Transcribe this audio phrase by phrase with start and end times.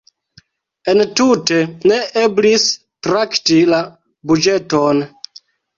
[0.93, 1.59] Entute
[1.91, 2.67] ne eblis
[3.09, 3.87] trakti la
[4.33, 5.09] buĝeton.